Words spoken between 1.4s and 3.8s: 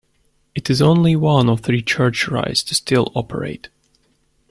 of three Church rides to still operate.